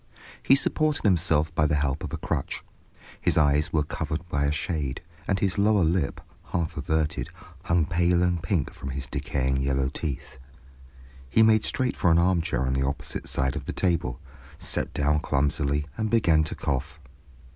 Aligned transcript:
He 0.41 0.55
supported 0.55 1.03
himself 1.03 1.53
by 1.53 1.67
the 1.67 1.75
help 1.75 2.03
of 2.03 2.11
a 2.11 2.17
crutch, 2.17 2.63
his 3.21 3.37
eyes 3.37 3.71
were 3.71 3.83
covered 3.83 4.27
by 4.29 4.45
a 4.45 4.51
shade, 4.51 4.99
and 5.27 5.37
his 5.37 5.59
lower 5.59 5.83
lip, 5.83 6.19
half 6.45 6.75
averted, 6.75 7.29
hung 7.65 7.85
pale 7.85 8.23
and 8.23 8.41
pink 8.41 8.73
from 8.73 8.89
his 8.89 9.05
decaying 9.05 9.57
yellow 9.57 9.89
teeth. 9.89 10.39
He 11.29 11.43
made 11.43 11.63
straight 11.63 11.95
for 11.95 12.09
an 12.09 12.17
armchair 12.17 12.61
on 12.61 12.73
the 12.73 12.81
opposite 12.83 13.29
side 13.29 13.55
of 13.55 13.65
the 13.65 13.73
table, 13.73 14.19
sat 14.57 14.91
down 14.91 15.19
clumsily, 15.19 15.85
and 15.99 16.09
began 16.09 16.43
to 16.45 16.55
cough. 16.55 16.99